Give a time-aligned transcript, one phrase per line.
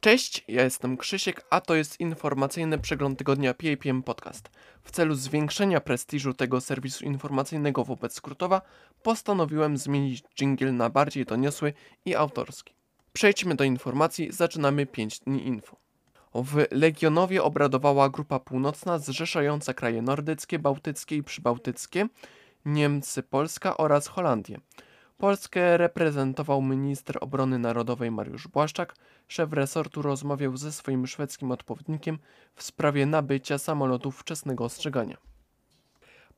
[0.00, 4.50] Cześć, ja jestem Krzysiek, a to jest informacyjny przegląd tygodnia PAPM Podcast.
[4.82, 8.62] W celu zwiększenia prestiżu tego serwisu informacyjnego wobec Skrótowa
[9.02, 11.72] postanowiłem zmienić jingle na bardziej doniosły
[12.04, 12.74] i autorski.
[13.12, 15.76] Przejdźmy do informacji, zaczynamy 5 dni info.
[16.34, 22.08] W Legionowie obradowała grupa północna zrzeszająca kraje nordyckie, bałtyckie i przybałtyckie,
[22.64, 24.60] Niemcy, Polska oraz Holandię.
[25.18, 28.94] Polskę reprezentował minister obrony narodowej Mariusz Błaszczak.
[29.28, 32.18] Szef resortu rozmawiał ze swoim szwedzkim odpowiednikiem
[32.54, 35.16] w sprawie nabycia samolotów wczesnego ostrzegania.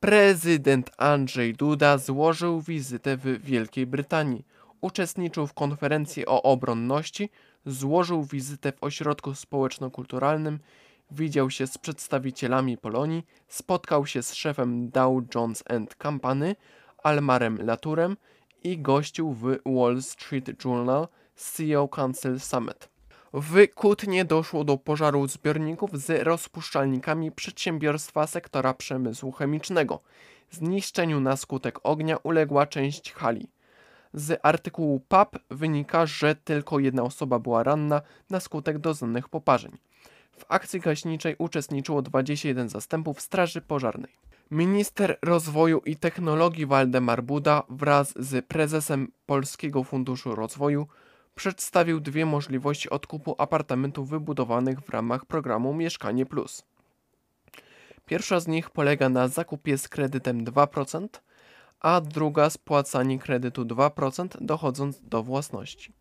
[0.00, 4.44] Prezydent Andrzej Duda złożył wizytę w Wielkiej Brytanii.
[4.80, 7.30] Uczestniczył w konferencji o obronności,
[7.66, 10.58] złożył wizytę w ośrodku społeczno-kulturalnym,
[11.10, 15.64] widział się z przedstawicielami Polonii, spotkał się z szefem Dow Jones
[16.02, 16.56] Company,
[17.02, 18.16] Almarem Laturem
[18.66, 22.88] i gościł w Wall Street Journal CEO Council Summit.
[23.32, 30.00] W Kutnie doszło do pożaru zbiorników z rozpuszczalnikami przedsiębiorstwa sektora przemysłu chemicznego.
[30.50, 33.48] Zniszczeniu na skutek ognia uległa część hali.
[34.14, 39.72] Z artykułu PAP wynika, że tylko jedna osoba była ranna na skutek doznanych poparzeń.
[40.38, 44.12] W akcji gaśniczej uczestniczyło 21 zastępów Straży Pożarnej.
[44.50, 50.86] Minister Rozwoju i Technologii Waldemar Buda wraz z prezesem Polskiego Funduszu Rozwoju
[51.34, 56.62] przedstawił dwie możliwości odkupu apartamentów wybudowanych w ramach programu Mieszkanie Plus.
[58.04, 61.08] Pierwsza z nich polega na zakupie z kredytem 2%,
[61.80, 65.92] a druga spłacanie kredytu 2% dochodząc do własności.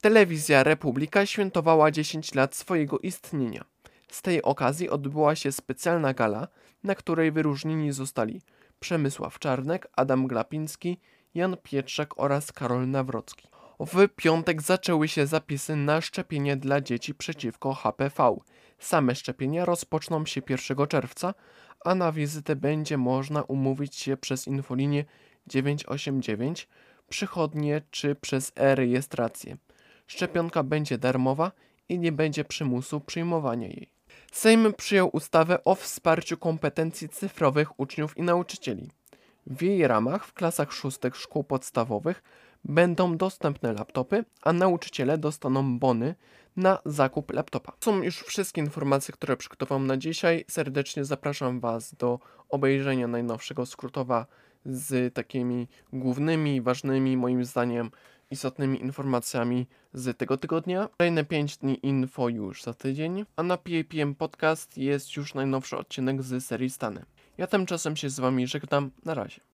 [0.00, 3.73] Telewizja Republika świętowała 10 lat swojego istnienia.
[4.10, 6.48] Z tej okazji odbyła się specjalna gala,
[6.82, 8.40] na której wyróżnieni zostali
[8.80, 10.98] Przemysław Czarnek, Adam Glapiński,
[11.34, 13.48] Jan Pietrzak oraz Karol Nawrocki.
[13.80, 18.36] W piątek zaczęły się zapisy na szczepienie dla dzieci przeciwko HPV.
[18.78, 21.34] Same szczepienia rozpoczną się 1 czerwca,
[21.84, 25.04] a na wizytę będzie można umówić się przez infolinię
[25.46, 26.68] 989,
[27.08, 29.56] przychodnie czy przez e-rejestrację.
[30.06, 31.52] Szczepionka będzie darmowa
[31.88, 33.93] i nie będzie przymusu przyjmowania jej.
[34.34, 38.90] Sejm przyjął ustawę o wsparciu kompetencji cyfrowych uczniów i nauczycieli.
[39.46, 42.22] W jej ramach w klasach szóstych szkół podstawowych
[42.64, 46.14] będą dostępne laptopy, a nauczyciele dostaną bony
[46.56, 47.72] na zakup laptopa.
[47.72, 50.44] To są już wszystkie informacje, które przygotowałem na dzisiaj.
[50.48, 52.18] Serdecznie zapraszam Was do
[52.48, 54.26] obejrzenia najnowszego skrótowa
[54.64, 57.90] z takimi głównymi, ważnymi, moim zdaniem,
[58.34, 60.88] istotnymi informacjami z tego tygodnia.
[60.98, 66.22] Kolejne 5 dni info już za tydzień, a na PAPM Podcast jest już najnowszy odcinek
[66.22, 67.04] z serii Stany.
[67.38, 68.90] Ja tymczasem się z Wami żegnam.
[69.04, 69.53] Na razie.